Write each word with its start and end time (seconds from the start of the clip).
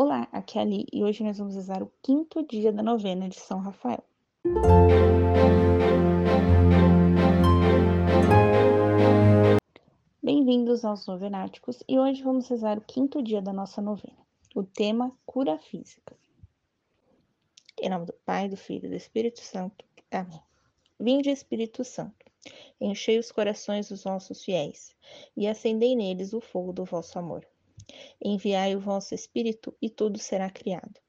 Olá, 0.00 0.28
aqui 0.30 0.58
é 0.58 0.60
a 0.60 0.64
Ali 0.64 0.86
e 0.92 1.02
hoje 1.02 1.24
nós 1.24 1.38
vamos 1.38 1.56
rezar 1.56 1.82
o 1.82 1.90
quinto 2.00 2.46
dia 2.46 2.72
da 2.72 2.84
novena 2.84 3.28
de 3.28 3.34
São 3.34 3.58
Rafael. 3.58 4.04
Bem-vindos 10.22 10.84
aos 10.84 11.04
Novenáticos 11.04 11.82
e 11.88 11.98
hoje 11.98 12.22
vamos 12.22 12.46
rezar 12.46 12.78
o 12.78 12.80
quinto 12.80 13.20
dia 13.20 13.42
da 13.42 13.52
nossa 13.52 13.82
novena. 13.82 14.24
O 14.54 14.62
tema 14.62 15.10
cura 15.26 15.58
física. 15.58 16.16
Em 17.82 17.90
nome 17.90 18.06
do 18.06 18.14
Pai, 18.24 18.48
do 18.48 18.56
Filho 18.56 18.86
e 18.86 18.90
do 18.90 18.94
Espírito 18.94 19.40
Santo. 19.40 19.84
Amém. 20.12 20.40
Vinde, 21.00 21.28
Espírito 21.30 21.82
Santo, 21.82 22.24
enchei 22.80 23.18
os 23.18 23.32
corações 23.32 23.88
dos 23.88 24.04
vossos 24.04 24.44
fiéis 24.44 24.94
e 25.36 25.48
acendei 25.48 25.96
neles 25.96 26.32
o 26.32 26.40
fogo 26.40 26.72
do 26.72 26.84
vosso 26.84 27.18
amor. 27.18 27.44
Enviai 28.22 28.74
o 28.74 28.80
vosso 28.80 29.14
Espírito, 29.14 29.76
e 29.80 29.88
tudo 29.88 30.18
será 30.18 30.50
criado, 30.50 31.00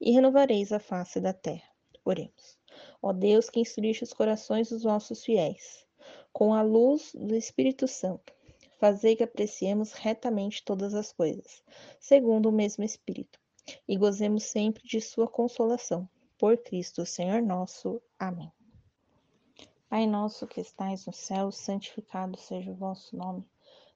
e 0.00 0.12
renovareis 0.12 0.72
a 0.72 0.78
face 0.78 1.20
da 1.20 1.32
terra. 1.32 1.68
Oremos. 2.04 2.58
Ó 3.00 3.12
Deus, 3.12 3.48
que 3.48 3.60
instruiste 3.60 4.04
os 4.04 4.12
corações 4.12 4.68
dos 4.68 4.82
vossos 4.82 5.24
fiéis, 5.24 5.86
com 6.32 6.52
a 6.52 6.62
luz 6.62 7.12
do 7.14 7.34
Espírito 7.34 7.86
Santo, 7.86 8.32
fazei 8.78 9.16
que 9.16 9.22
apreciemos 9.22 9.92
retamente 9.92 10.64
todas 10.64 10.94
as 10.94 11.12
coisas, 11.12 11.62
segundo 12.00 12.48
o 12.48 12.52
mesmo 12.52 12.84
Espírito, 12.84 13.38
e 13.88 13.96
gozemos 13.96 14.44
sempre 14.44 14.82
de 14.86 15.00
Sua 15.00 15.28
consolação. 15.28 16.08
Por 16.36 16.58
Cristo, 16.58 17.06
Senhor 17.06 17.40
nosso. 17.40 18.02
Amém. 18.18 18.52
Pai 19.88 20.06
nosso 20.06 20.46
que 20.46 20.60
estais 20.60 21.06
no 21.06 21.12
céu, 21.12 21.52
santificado 21.52 22.36
seja 22.36 22.72
o 22.72 22.74
vosso 22.74 23.16
nome. 23.16 23.48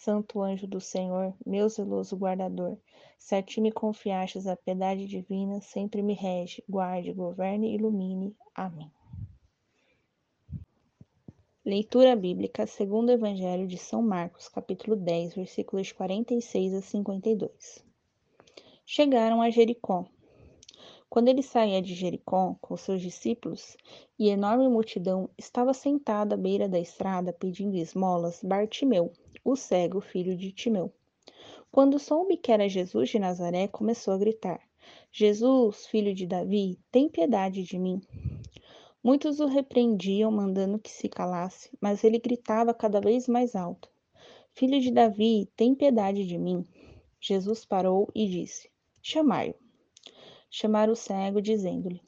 Santo 0.00 0.40
anjo 0.40 0.64
do 0.64 0.80
Senhor, 0.80 1.34
meu 1.44 1.68
zeloso 1.68 2.16
guardador, 2.16 2.78
se 3.18 3.34
a 3.34 3.42
ti 3.42 3.60
me 3.60 3.72
confiastes 3.72 4.46
a 4.46 4.54
piedade 4.54 5.06
divina, 5.06 5.60
sempre 5.60 6.02
me 6.02 6.14
rege, 6.14 6.62
guarde, 6.68 7.12
governe 7.12 7.72
e 7.72 7.74
ilumine. 7.74 8.32
Amém. 8.54 8.92
Leitura 11.64 12.14
bíblica 12.14 12.64
segundo 12.64 13.08
o 13.08 13.12
Evangelho 13.12 13.66
de 13.66 13.76
São 13.76 14.00
Marcos, 14.00 14.48
capítulo 14.48 14.94
10, 14.94 15.34
versículos 15.34 15.90
46 15.90 16.74
a 16.74 16.80
52. 16.80 17.84
Chegaram 18.86 19.42
a 19.42 19.50
Jericó. 19.50 20.06
Quando 21.10 21.28
ele 21.28 21.42
saía 21.42 21.80
de 21.80 21.94
Jericó 21.94 22.54
com 22.60 22.76
seus 22.76 23.00
discípulos 23.00 23.76
e 24.18 24.28
enorme 24.28 24.68
multidão 24.68 25.28
estava 25.38 25.72
sentada 25.72 26.34
à 26.34 26.38
beira 26.38 26.68
da 26.68 26.78
estrada 26.78 27.32
pedindo 27.32 27.76
esmolas, 27.76 28.40
Bartimeu, 28.44 29.10
o 29.50 29.56
cego 29.56 30.00
filho 30.00 30.36
de 30.36 30.52
Timeu. 30.52 30.92
Quando 31.70 31.98
soube 31.98 32.36
que 32.36 32.52
era 32.52 32.68
Jesus 32.68 33.08
de 33.08 33.18
Nazaré, 33.18 33.66
começou 33.66 34.12
a 34.12 34.18
gritar: 34.18 34.60
Jesus, 35.10 35.86
filho 35.86 36.14
de 36.14 36.26
Davi, 36.26 36.78
tem 36.90 37.08
piedade 37.08 37.62
de 37.62 37.78
mim. 37.78 38.00
Muitos 39.02 39.40
o 39.40 39.46
repreendiam, 39.46 40.30
mandando 40.30 40.78
que 40.78 40.90
se 40.90 41.08
calasse, 41.08 41.70
mas 41.80 42.04
ele 42.04 42.18
gritava 42.18 42.74
cada 42.74 43.00
vez 43.00 43.26
mais 43.26 43.56
alto: 43.56 43.90
Filho 44.52 44.80
de 44.80 44.90
Davi, 44.90 45.48
tem 45.56 45.74
piedade 45.74 46.26
de 46.26 46.36
mim. 46.36 46.66
Jesus 47.20 47.64
parou 47.64 48.10
e 48.14 48.28
disse: 48.28 48.70
Chamai-o. 49.00 49.54
Chamaram 50.50 50.92
o 50.92 50.96
cego, 50.96 51.40
dizendo-lhe: 51.40 52.02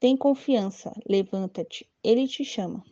Tem 0.00 0.16
confiança, 0.16 0.92
levanta-te, 1.06 1.86
ele 2.02 2.26
te 2.26 2.44
chama. 2.44 2.82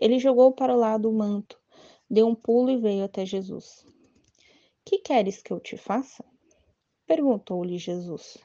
Ele 0.00 0.18
jogou 0.18 0.50
para 0.50 0.74
o 0.74 0.78
lado 0.78 1.08
o 1.08 1.12
manto, 1.12 1.60
deu 2.10 2.26
um 2.26 2.34
pulo 2.34 2.70
e 2.70 2.76
veio 2.76 3.04
até 3.04 3.24
Jesus. 3.24 3.86
Que 4.84 4.98
queres 4.98 5.42
que 5.42 5.52
eu 5.52 5.60
te 5.60 5.76
faça? 5.76 6.24
Perguntou-lhe 7.06 7.78
Jesus. 7.78 8.38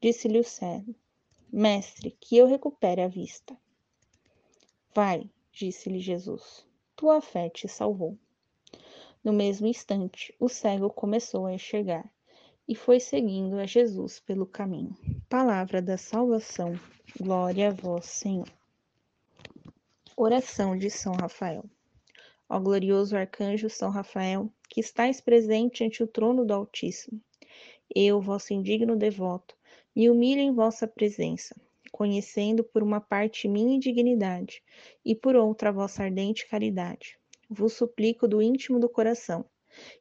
Disse-lhe 0.00 0.38
o 0.38 0.44
cego: 0.44 0.94
Mestre, 1.52 2.16
que 2.20 2.36
eu 2.36 2.46
recupere 2.46 3.00
a 3.00 3.08
vista. 3.08 3.56
Vai, 4.94 5.30
disse-lhe 5.52 6.00
Jesus, 6.00 6.66
tua 6.94 7.20
fé 7.20 7.50
te 7.50 7.68
salvou. 7.68 8.18
No 9.22 9.32
mesmo 9.32 9.66
instante, 9.66 10.34
o 10.38 10.48
cego 10.48 10.88
começou 10.88 11.46
a 11.46 11.52
enxergar 11.52 12.10
e 12.68 12.74
foi 12.74 12.98
seguindo 13.00 13.58
a 13.58 13.66
Jesus 13.66 14.20
pelo 14.20 14.46
caminho. 14.46 14.96
Palavra 15.28 15.82
da 15.82 15.96
salvação, 15.96 16.78
glória 17.20 17.68
a 17.68 17.72
vós, 17.72 18.06
Senhor. 18.06 18.50
Oração 20.16 20.76
de 20.76 20.90
São 20.90 21.12
Rafael. 21.12 21.64
Ó 22.48 22.60
glorioso 22.60 23.16
arcanjo 23.16 23.68
São 23.68 23.90
Rafael, 23.90 24.52
que 24.68 24.80
estais 24.80 25.20
presente 25.20 25.82
ante 25.82 26.02
o 26.02 26.06
trono 26.06 26.44
do 26.44 26.54
Altíssimo, 26.54 27.20
eu, 27.94 28.20
vosso 28.20 28.52
indigno 28.52 28.96
devoto, 28.96 29.56
me 29.94 30.10
humilho 30.10 30.40
em 30.40 30.52
vossa 30.52 30.86
presença, 30.86 31.54
conhecendo 31.90 32.62
por 32.62 32.82
uma 32.82 33.00
parte 33.00 33.48
minha 33.48 33.74
indignidade 33.74 34.62
e 35.04 35.14
por 35.14 35.34
outra 35.34 35.72
vossa 35.72 36.02
ardente 36.02 36.46
caridade. 36.46 37.18
Vos 37.48 37.72
suplico 37.72 38.28
do 38.28 38.42
íntimo 38.42 38.78
do 38.78 38.88
coração, 38.88 39.44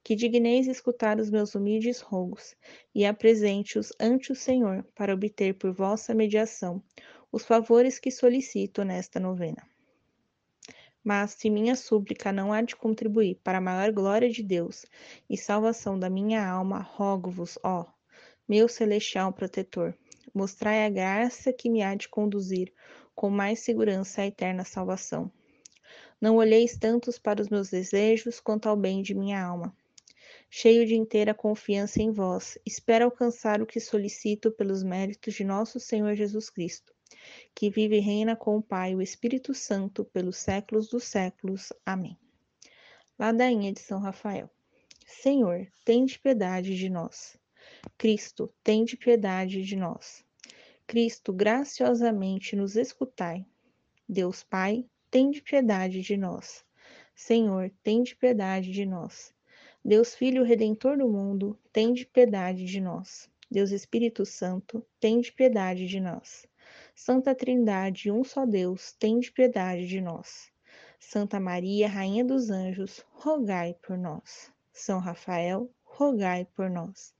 que 0.03 0.15
digneis 0.15 0.67
escutar 0.67 1.19
os 1.19 1.29
meus 1.29 1.55
humildes 1.55 1.99
rogos 1.99 2.55
e 2.93 3.05
apresente-os 3.05 3.91
ante 3.99 4.31
o 4.31 4.35
Senhor 4.35 4.83
para 4.95 5.13
obter 5.13 5.55
por 5.55 5.71
vossa 5.71 6.13
mediação 6.13 6.83
os 7.31 7.45
favores 7.45 7.99
que 7.99 8.11
solicito 8.11 8.83
nesta 8.83 9.19
novena. 9.19 9.61
Mas 11.05 11.33
se 11.33 11.51
minha 11.51 11.75
súplica 11.75 12.31
não 12.31 12.51
há 12.51 12.63
de 12.63 12.75
contribuir 12.75 13.39
para 13.43 13.59
a 13.59 13.61
maior 13.61 13.91
glória 13.91 14.27
de 14.27 14.41
Deus 14.41 14.87
e 15.29 15.37
salvação 15.37 15.99
da 15.99 16.09
minha 16.09 16.43
alma, 16.43 16.79
rogo-vos, 16.79 17.59
ó, 17.61 17.85
meu 18.49 18.67
celestial 18.67 19.31
protetor, 19.31 19.95
mostrai 20.33 20.83
a 20.83 20.89
graça 20.89 21.53
que 21.53 21.69
me 21.69 21.83
há 21.83 21.93
de 21.93 22.09
conduzir 22.09 22.73
com 23.13 23.29
mais 23.29 23.59
segurança 23.59 24.23
à 24.23 24.25
eterna 24.25 24.65
salvação. 24.65 25.31
Não 26.19 26.37
olheis 26.37 26.75
tantos 26.75 27.19
para 27.19 27.39
os 27.39 27.49
meus 27.49 27.69
desejos 27.69 28.39
quanto 28.39 28.67
ao 28.67 28.75
bem 28.75 29.03
de 29.03 29.13
minha 29.13 29.39
alma. 29.39 29.77
Cheio 30.49 30.87
de 30.87 30.95
inteira 30.95 31.35
confiança 31.35 32.01
em 32.01 32.11
vós, 32.11 32.57
espero 32.65 33.05
alcançar 33.05 33.61
o 33.61 33.67
que 33.67 33.79
solicito 33.79 34.49
pelos 34.49 34.81
méritos 34.81 35.35
de 35.35 35.43
nosso 35.43 35.79
Senhor 35.79 36.15
Jesus 36.15 36.49
Cristo 36.49 36.94
que 37.53 37.69
vive 37.69 37.97
e 37.97 38.01
reina 38.01 38.35
com 38.35 38.57
o 38.57 38.61
Pai 38.61 38.91
e 38.91 38.95
o 38.95 39.01
Espírito 39.01 39.53
Santo 39.53 40.05
pelos 40.05 40.37
séculos 40.37 40.87
dos 40.89 41.03
séculos. 41.05 41.71
Amém. 41.85 42.17
Ladainha 43.17 43.71
de 43.71 43.79
São 43.79 43.99
Rafael. 43.99 44.49
Senhor, 45.05 45.67
tende 45.83 46.19
piedade 46.19 46.75
de 46.75 46.89
nós. 46.89 47.37
Cristo, 47.97 48.53
tende 48.63 48.97
piedade 48.97 49.63
de 49.63 49.75
nós. 49.75 50.25
Cristo, 50.87 51.31
graciosamente 51.31 52.55
nos 52.55 52.75
escutai. 52.75 53.45
Deus 54.07 54.43
Pai, 54.43 54.85
tende 55.09 55.41
piedade 55.41 56.01
de 56.01 56.17
nós. 56.17 56.65
Senhor, 57.15 57.71
tende 57.81 58.15
piedade 58.15 58.71
de 58.71 58.85
nós. 58.85 59.33
Deus 59.83 60.13
Filho 60.13 60.43
Redentor 60.43 60.97
do 60.97 61.07
mundo, 61.07 61.57
tende 61.71 62.05
piedade 62.05 62.65
de 62.65 62.81
nós. 62.81 63.29
Deus 63.49 63.71
Espírito 63.71 64.25
Santo, 64.25 64.85
tende 64.99 65.31
piedade 65.31 65.87
de 65.87 65.99
nós. 65.99 66.45
Santa 66.97 67.35
Trindade, 67.35 68.09
um 68.09 68.23
só 68.23 68.45
Deus, 68.45 68.93
tende 68.93 69.29
piedade 69.29 69.85
de 69.85 69.99
nós. 69.99 70.49
Santa 70.97 71.41
Maria, 71.41 71.89
Rainha 71.89 72.23
dos 72.23 72.49
Anjos, 72.49 73.05
rogai 73.11 73.75
por 73.83 73.97
nós. 73.97 74.49
São 74.71 74.99
Rafael, 74.99 75.69
rogai 75.83 76.45
por 76.55 76.69
nós. 76.69 77.13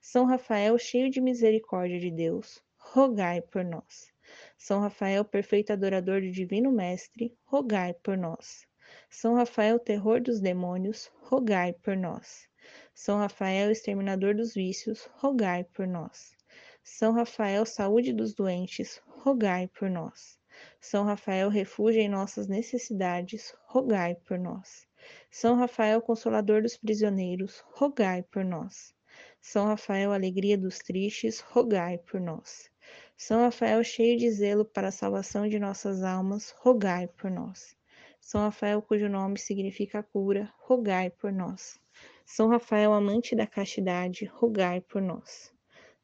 São 0.00 0.24
Rafael, 0.24 0.78
cheio 0.78 1.10
de 1.10 1.20
misericórdia 1.20 2.00
de 2.00 2.10
Deus, 2.10 2.62
rogai 2.78 3.42
por 3.42 3.62
nós. 3.62 4.10
São 4.56 4.80
Rafael, 4.80 5.22
perfeito 5.26 5.74
adorador 5.74 6.22
do 6.22 6.30
Divino 6.30 6.72
Mestre, 6.72 7.36
rogai 7.44 7.92
por 7.92 8.16
nós. 8.16 8.66
São 9.10 9.34
Rafael, 9.34 9.78
terror 9.78 10.22
dos 10.22 10.40
demônios, 10.40 11.10
rogai 11.20 11.74
por 11.74 11.94
nós. 11.94 12.48
São 12.94 13.18
Rafael, 13.18 13.70
exterminador 13.70 14.34
dos 14.34 14.54
vícios, 14.54 15.06
rogai 15.16 15.64
por 15.64 15.86
nós. 15.86 16.34
São 16.82 17.12
Rafael, 17.12 17.66
saúde 17.66 18.14
dos 18.14 18.34
doentes, 18.34 19.02
rogai 19.18 19.68
por 19.68 19.90
nós. 19.90 20.38
São 20.80 21.04
Rafael, 21.04 21.48
refúgio 21.48 22.00
em 22.00 22.08
nossas 22.08 22.46
necessidades, 22.46 23.54
rogai 23.66 24.14
por 24.14 24.38
nós. 24.38 24.86
São 25.30 25.56
Rafael, 25.56 26.00
consolador 26.02 26.62
dos 26.62 26.76
prisioneiros, 26.76 27.62
rogai 27.74 28.22
por 28.22 28.44
nós. 28.44 28.94
São 29.40 29.66
Rafael, 29.66 30.12
alegria 30.12 30.56
dos 30.56 30.78
tristes, 30.78 31.40
rogai 31.40 31.98
por 31.98 32.20
nós. 32.20 32.70
São 33.16 33.40
Rafael, 33.40 33.82
cheio 33.82 34.18
de 34.18 34.30
zelo 34.30 34.64
para 34.64 34.88
a 34.88 34.92
salvação 34.92 35.48
de 35.48 35.58
nossas 35.58 36.02
almas, 36.02 36.54
rogai 36.58 37.08
por 37.08 37.30
nós. 37.30 37.76
São 38.20 38.40
Rafael, 38.40 38.82
cujo 38.82 39.08
nome 39.08 39.38
significa 39.38 40.02
cura, 40.02 40.52
rogai 40.58 41.10
por 41.10 41.32
nós. 41.32 41.80
São 42.24 42.48
Rafael, 42.48 42.92
amante 42.92 43.34
da 43.34 43.46
castidade, 43.46 44.24
rogai 44.26 44.80
por 44.80 45.00
nós. 45.00 45.52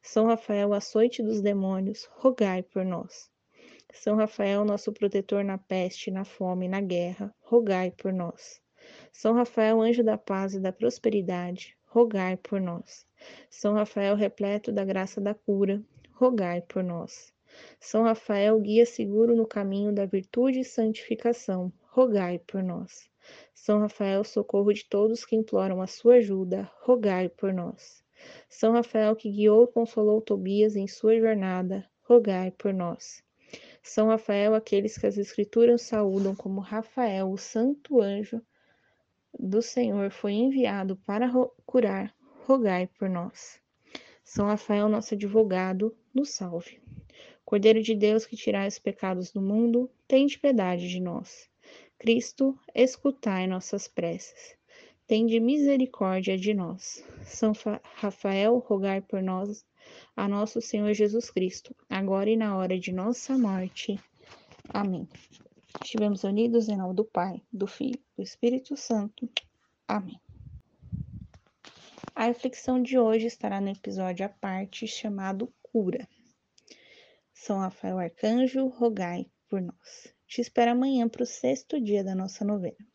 São 0.07 0.27
Rafael, 0.27 0.71
açoite 0.71 1.23
dos 1.23 1.41
demônios, 1.41 2.07
rogai 2.11 2.61
por 2.61 2.85
nós. 2.85 3.27
São 3.91 4.15
Rafael, 4.15 4.63
nosso 4.63 4.93
protetor 4.93 5.43
na 5.43 5.57
peste, 5.57 6.11
na 6.11 6.23
fome, 6.23 6.69
na 6.69 6.79
guerra, 6.79 7.33
rogai 7.41 7.89
por 7.89 8.13
nós. 8.13 8.61
São 9.11 9.33
Rafael, 9.33 9.81
anjo 9.81 10.03
da 10.03 10.15
paz 10.15 10.53
e 10.53 10.59
da 10.59 10.71
prosperidade, 10.71 11.75
rogai 11.87 12.37
por 12.37 12.61
nós. 12.61 13.07
São 13.49 13.73
Rafael, 13.73 14.15
repleto 14.15 14.71
da 14.71 14.85
graça 14.85 15.19
da 15.19 15.33
cura, 15.33 15.83
rogai 16.13 16.61
por 16.61 16.83
nós. 16.83 17.33
São 17.79 18.03
Rafael, 18.03 18.59
guia 18.59 18.85
seguro 18.85 19.35
no 19.35 19.47
caminho 19.47 19.91
da 19.91 20.05
virtude 20.05 20.59
e 20.59 20.63
santificação, 20.63 21.73
rogai 21.89 22.37
por 22.37 22.61
nós. 22.61 23.09
São 23.55 23.79
Rafael, 23.79 24.23
socorro 24.23 24.71
de 24.71 24.85
todos 24.85 25.25
que 25.25 25.35
imploram 25.35 25.81
a 25.81 25.87
sua 25.87 26.17
ajuda, 26.17 26.71
rogai 26.83 27.27
por 27.27 27.51
nós. 27.51 28.04
São 28.49 28.73
Rafael, 28.73 29.15
que 29.15 29.29
guiou 29.29 29.65
e 29.65 29.71
consolou 29.71 30.21
Tobias 30.21 30.75
em 30.75 30.87
sua 30.87 31.19
jornada, 31.19 31.89
rogai 32.01 32.51
por 32.51 32.73
nós. 32.73 33.23
São 33.83 34.07
Rafael, 34.07 34.55
aqueles 34.55 34.97
que 34.97 35.05
as 35.05 35.17
Escrituras 35.17 35.83
saúdam 35.83 36.35
como 36.35 36.59
Rafael, 36.59 37.31
o 37.31 37.37
santo 37.37 38.01
anjo 38.01 38.41
do 39.37 39.61
Senhor, 39.61 40.09
foi 40.11 40.33
enviado 40.33 40.95
para 40.97 41.29
curar, 41.65 42.15
rogai 42.45 42.87
por 42.87 43.09
nós. 43.09 43.59
São 44.23 44.47
Rafael, 44.47 44.89
nosso 44.89 45.13
advogado, 45.13 45.95
nos 46.13 46.31
salve. 46.31 46.81
Cordeiro 47.45 47.81
de 47.81 47.93
Deus 47.93 48.25
que 48.25 48.35
tirai 48.35 48.67
os 48.67 48.79
pecados 48.79 49.31
do 49.31 49.39
mundo, 49.39 49.89
tende 50.07 50.39
piedade 50.39 50.89
de 50.89 50.99
nós. 50.99 51.47
Cristo, 51.99 52.57
escutai 52.73 53.45
nossas 53.45 53.87
preces. 53.87 54.57
Tende 55.07 55.39
misericórdia 55.39 56.35
de 56.35 56.53
nós. 56.53 57.03
São 57.23 57.53
Rafael, 57.95 58.57
rogai 58.57 59.01
por 59.01 59.21
nós 59.21 59.63
a 60.15 60.27
nosso 60.27 60.59
Senhor 60.59 60.93
Jesus 60.93 61.29
Cristo, 61.29 61.75
agora 61.87 62.29
e 62.29 62.35
na 62.35 62.57
hora 62.57 62.79
de 62.79 62.91
nossa 62.91 63.37
morte. 63.37 63.99
Amém. 64.67 65.07
Estivemos 65.83 66.23
unidos 66.23 66.67
em 66.69 66.77
nome 66.77 66.95
do 66.95 67.05
Pai, 67.05 67.39
do 67.53 67.67
Filho, 67.67 67.99
do 68.17 68.23
Espírito 68.23 68.75
Santo. 68.75 69.29
Amém. 69.87 70.19
A 72.15 72.25
reflexão 72.25 72.81
de 72.81 72.97
hoje 72.97 73.27
estará 73.27 73.61
no 73.61 73.69
episódio 73.69 74.25
à 74.25 74.29
parte 74.29 74.87
chamado 74.87 75.53
Cura. 75.61 76.07
São 77.31 77.59
Rafael 77.59 77.99
Arcanjo, 77.99 78.67
rogai 78.69 79.27
por 79.47 79.61
nós. 79.61 80.15
Te 80.25 80.41
espero 80.41 80.71
amanhã 80.71 81.07
para 81.07 81.21
o 81.21 81.27
sexto 81.27 81.79
dia 81.79 82.03
da 82.03 82.15
nossa 82.15 82.43
novena. 82.43 82.94